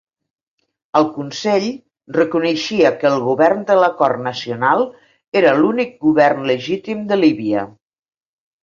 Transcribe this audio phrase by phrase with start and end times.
[0.99, 1.67] El Consell
[2.17, 4.85] reconeixia que el govern de l'acord nacional
[5.43, 7.71] era l'únic govern legítim de Líbia.